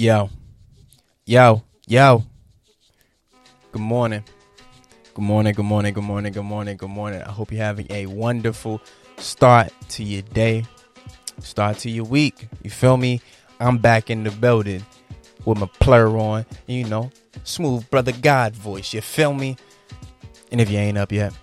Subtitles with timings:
[0.00, 0.30] Yo,
[1.26, 2.24] yo, yo.
[3.70, 4.24] Good morning.
[5.12, 7.20] Good morning, good morning, good morning, good morning, good morning.
[7.20, 8.80] I hope you're having a wonderful
[9.18, 10.64] start to your day,
[11.40, 12.48] start to your week.
[12.62, 13.20] You feel me?
[13.60, 14.86] I'm back in the building
[15.44, 17.10] with my plur on, you know,
[17.44, 18.94] smooth brother God voice.
[18.94, 19.58] You feel me?
[20.50, 21.34] And if you ain't up yet,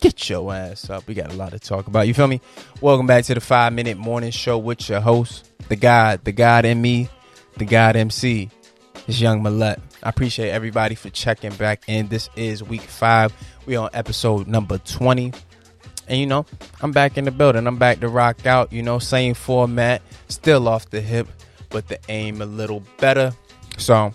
[0.00, 1.06] get your ass up.
[1.06, 2.08] We got a lot to talk about.
[2.08, 2.40] You feel me?
[2.80, 6.64] Welcome back to the five minute morning show with your host, the God, the God
[6.64, 7.10] in me,
[7.58, 8.48] the God MC.
[9.08, 9.80] It's Young Millet.
[10.02, 12.06] I appreciate everybody for checking back in.
[12.08, 13.32] This is week five.
[13.66, 15.32] We on episode number 20.
[16.06, 16.46] And you know,
[16.80, 17.66] I'm back in the building.
[17.66, 21.26] I'm back to rock out, you know, same format, still off the hip,
[21.68, 23.32] but the aim a little better.
[23.76, 24.12] So,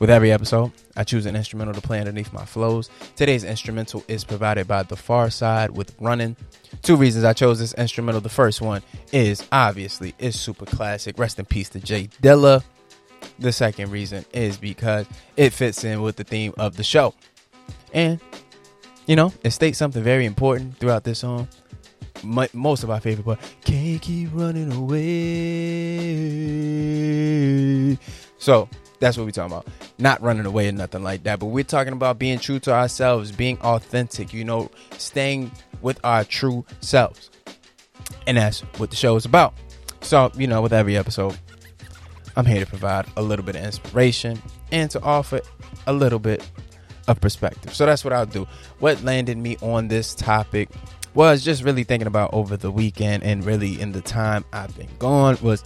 [0.00, 2.90] with every episode, I choose an instrumental to play underneath my flows.
[3.14, 6.36] Today's instrumental is provided by The Pharcyde with Running.
[6.82, 8.20] Two reasons I chose this instrumental.
[8.20, 11.18] The first one is obviously is super classic.
[11.18, 12.64] Rest in peace to J Dilla.
[13.38, 15.06] The second reason is because
[15.36, 17.14] it fits in with the theme of the show.
[17.92, 18.20] And
[19.06, 21.48] you know, it states something very important throughout this song.
[22.22, 24.98] My, most of our favorite part, can't keep running away.
[28.38, 28.68] So
[29.00, 29.66] that's what we're talking about.
[29.98, 33.32] Not running away or nothing like that, but we're talking about being true to ourselves,
[33.32, 35.50] being authentic, you know, staying
[35.82, 37.30] with our true selves.
[38.26, 39.54] And that's what the show is about.
[40.02, 41.38] So, you know, with every episode,
[42.36, 44.40] I'm here to provide a little bit of inspiration
[44.70, 45.40] and to offer
[45.86, 46.48] a little bit
[47.08, 47.74] of perspective.
[47.74, 48.46] So that's what I'll do.
[48.78, 50.68] What landed me on this topic
[51.14, 54.88] was just really thinking about over the weekend and really in the time I've been
[54.98, 55.64] gone was,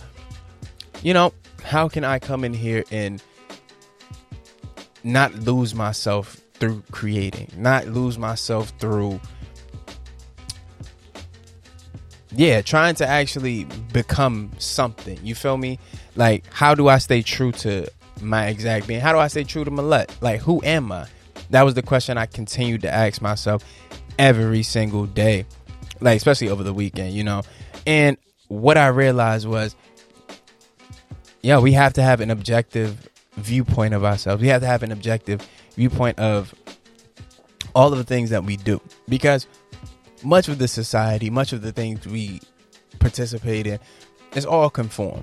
[1.03, 3.23] you know, how can I come in here and
[5.03, 9.21] not lose myself through creating, not lose myself through
[12.37, 15.19] yeah, trying to actually become something.
[15.23, 15.79] You feel me?
[16.17, 17.87] Like, how do I stay true to
[18.21, 19.01] my exact being?
[19.01, 20.11] How do I stay true to Millet?
[20.21, 21.07] Like, who am I?
[21.51, 23.65] That was the question I continued to ask myself
[24.19, 25.47] every single day,
[26.01, 27.43] like, especially over the weekend, you know?
[27.87, 28.17] And
[28.49, 29.77] what I realized was,
[31.45, 33.07] yeah, we have to have an objective
[33.37, 34.41] viewpoint of ourselves.
[34.41, 35.47] We have to have an objective
[35.77, 36.55] viewpoint of
[37.75, 38.81] all of the things that we do.
[39.11, 39.47] Because
[40.23, 42.41] much of the society, much of the things we
[42.99, 43.79] participate in,
[44.35, 45.23] is all conform.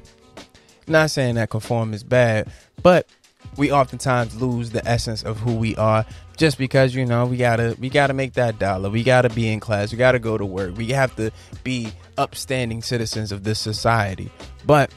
[0.86, 2.52] Not saying that conform is bad,
[2.84, 3.10] but
[3.58, 6.06] we oftentimes lose the essence of who we are
[6.38, 8.92] just because you know we gotta we gotta make that dollar.
[8.92, 9.92] We gotta be in class.
[9.92, 10.78] We gotta go to work.
[10.78, 11.32] We have to
[11.64, 14.32] be upstanding citizens of this society.
[14.68, 14.92] But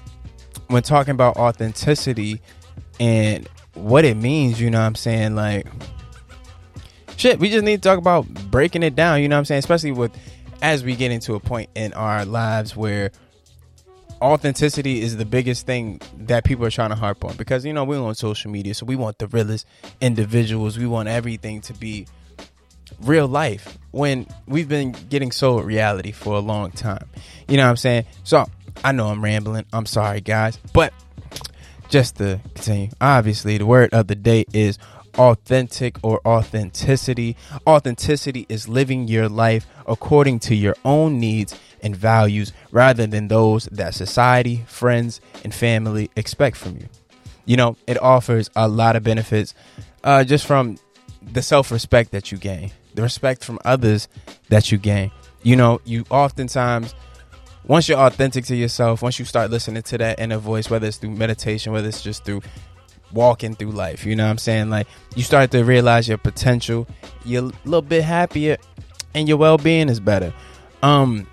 [0.68, 2.40] when talking about authenticity
[3.00, 5.34] and what it means you know what i'm saying?
[5.34, 5.66] Like
[7.16, 9.60] shit, we just need to talk about breaking it down, you know what I'm saying?
[9.60, 10.12] Especially with
[10.62, 13.10] as we get into a point in our lives where
[14.22, 17.36] authenticity is the biggest thing that people are trying to harp on.
[17.36, 19.66] Because you know we're on social media so we want the realest
[20.00, 20.78] individuals.
[20.78, 22.06] We want everything to be
[23.00, 27.08] real life when we've been getting sold reality for a long time.
[27.48, 28.04] You know what i'm saying?
[28.22, 28.46] So
[28.82, 30.92] i know i'm rambling i'm sorry guys but
[31.88, 34.78] just to continue obviously the word of the day is
[35.18, 37.36] authentic or authenticity.
[37.66, 43.64] Authenticity is living your life according to your own needs and values rather than those
[43.66, 46.88] that society, friends, and family expect from you.
[47.44, 49.54] You know, it offers a lot of benefits
[50.02, 50.78] uh, just from
[51.22, 54.08] the self respect that you gain, the respect from others
[54.48, 55.10] that you gain.
[55.42, 56.94] You know, you oftentimes
[57.66, 60.98] once you're authentic to yourself, once you start listening to that inner voice, whether it's
[60.98, 62.42] through meditation, whether it's just through
[63.12, 64.04] walking through life.
[64.04, 64.70] You know what I'm saying?
[64.70, 66.86] Like you start to realize your potential,
[67.24, 68.58] you're a little bit happier,
[69.14, 70.32] and your well being is better.
[70.82, 71.26] Um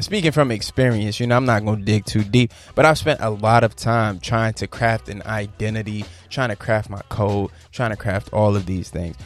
[0.00, 3.20] speaking from experience, you know, I'm not going to dig too deep, but I've spent
[3.20, 7.90] a lot of time trying to craft an identity, trying to craft my code, trying
[7.90, 9.16] to craft all of these things.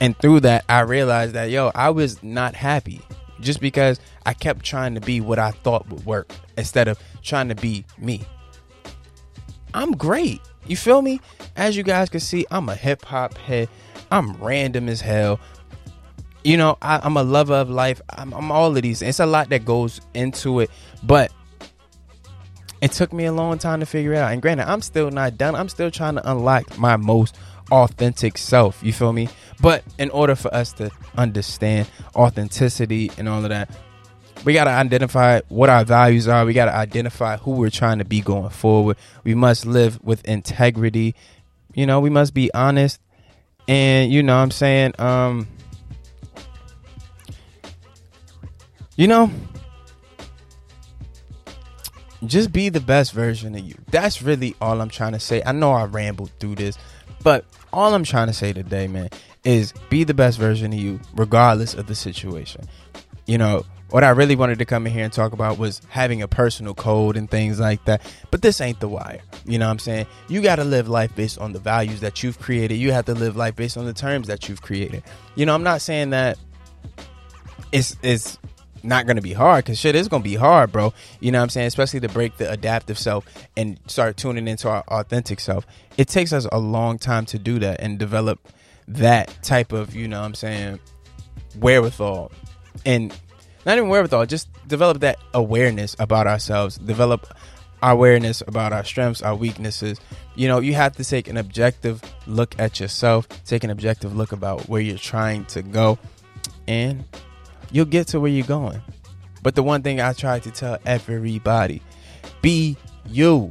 [0.00, 3.00] And through that, I realized that, yo, I was not happy
[3.42, 7.48] just because I kept trying to be what I thought would work instead of trying
[7.48, 8.22] to be me.
[9.74, 10.40] I'm great.
[10.66, 11.20] You feel me?
[11.56, 13.68] As you guys can see, I'm a hip hop head.
[14.10, 15.40] I'm random as hell.
[16.44, 18.00] You know, I, am a lover of life.
[18.10, 19.02] I'm, I'm all of these.
[19.02, 20.70] It's a lot that goes into it,
[21.02, 21.32] but
[22.82, 24.32] it took me a long time to figure out.
[24.32, 25.54] And granted, I'm still not done.
[25.54, 27.38] I'm still trying to unlock my most
[27.70, 28.82] authentic self.
[28.82, 29.28] You feel me?
[29.60, 33.70] But in order for us to understand authenticity and all of that,
[34.44, 36.44] we got to identify what our values are.
[36.44, 38.96] We got to identify who we're trying to be going forward.
[39.22, 41.14] We must live with integrity.
[41.74, 43.00] You know, we must be honest.
[43.68, 45.46] And you know I'm saying um
[48.96, 49.30] you know
[52.26, 53.74] just be the best version of you.
[53.90, 55.42] That's really all I'm trying to say.
[55.44, 56.78] I know I rambled through this,
[57.22, 59.10] but all I'm trying to say today, man,
[59.44, 62.64] is be the best version of you, regardless of the situation.
[63.26, 66.22] You know, what I really wanted to come in here and talk about was having
[66.22, 68.00] a personal code and things like that.
[68.30, 69.20] But this ain't the wire.
[69.44, 70.06] You know what I'm saying?
[70.28, 72.76] You got to live life based on the values that you've created.
[72.76, 75.02] You have to live life based on the terms that you've created.
[75.34, 76.38] You know, I'm not saying that
[77.70, 78.38] it's it's
[78.82, 80.92] not going to be hard because shit is going to be hard, bro.
[81.20, 81.68] You know what I'm saying?
[81.68, 83.26] Especially to break the adaptive self
[83.56, 85.66] and start tuning into our authentic self.
[85.96, 88.40] It takes us a long time to do that and develop
[88.88, 90.80] that type of, you know what I'm saying,
[91.58, 92.32] wherewithal.
[92.84, 93.14] And
[93.64, 97.26] not even wherewithal, just develop that awareness about ourselves, develop
[97.82, 100.00] our awareness about our strengths, our weaknesses.
[100.34, 104.32] You know, you have to take an objective look at yourself, take an objective look
[104.32, 105.98] about where you're trying to go,
[106.66, 107.04] and
[107.72, 108.80] you'll get to where you're going.
[109.42, 111.82] But the one thing I try to tell everybody
[112.40, 112.76] be
[113.08, 113.50] you.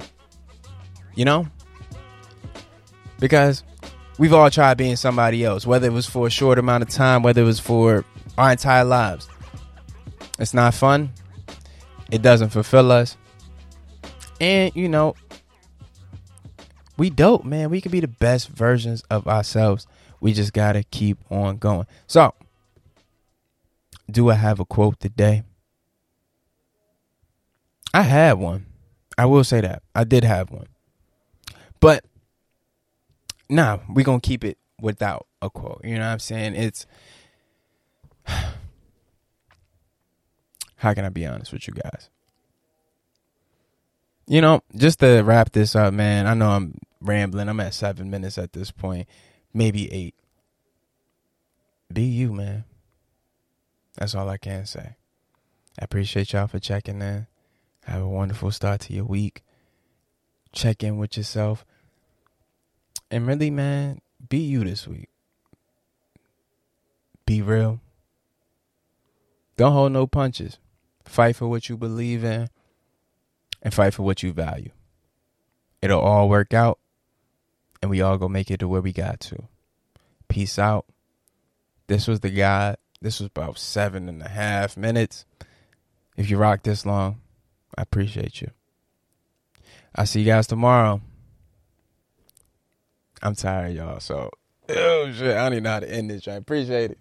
[1.15, 1.47] You know?
[3.19, 3.63] Because
[4.17, 7.23] we've all tried being somebody else, whether it was for a short amount of time,
[7.23, 8.05] whether it was for
[8.37, 9.27] our entire lives.
[10.39, 11.11] It's not fun.
[12.09, 13.17] It doesn't fulfill us.
[14.39, 15.15] And, you know,
[16.97, 17.69] we dope, man.
[17.69, 19.87] We can be the best versions of ourselves.
[20.19, 21.85] We just got to keep on going.
[22.07, 22.33] So,
[24.11, 25.43] do I have a quote today?
[27.93, 28.65] I had one.
[29.17, 29.83] I will say that.
[29.93, 30.67] I did have one.
[31.79, 32.05] But,
[33.49, 35.81] nah, we're going to keep it without a quote.
[35.83, 36.55] You know what I'm saying?
[36.55, 36.85] It's
[40.81, 42.09] How can I be honest with you guys?
[44.27, 47.49] You know, just to wrap this up, man, I know I'm rambling.
[47.49, 49.07] I'm at seven minutes at this point,
[49.53, 50.15] maybe eight.
[51.91, 52.63] Be you, man.
[53.97, 54.95] That's all I can say.
[55.79, 57.27] I appreciate y'all for checking in.
[57.85, 59.43] Have a wonderful start to your week.
[60.53, 61.65] Check in with yourself.
[63.09, 65.09] And really, man, be you this week.
[67.25, 67.79] Be real.
[69.57, 70.57] Don't hold no punches.
[71.05, 72.49] Fight for what you believe in
[73.61, 74.71] and fight for what you value.
[75.81, 76.79] It'll all work out
[77.81, 79.43] and we all go make it to where we got to.
[80.27, 80.85] Peace out.
[81.87, 82.75] This was the guy.
[83.01, 85.25] This was about seven and a half minutes.
[86.17, 87.19] If you rock this long,
[87.75, 88.51] I appreciate you.
[89.95, 91.01] I'll see you guys tomorrow.
[93.23, 93.99] I'm tired, y'all.
[93.99, 94.29] So,
[94.69, 96.27] oh shit, I don't even know how to end this.
[96.27, 96.97] I appreciate it.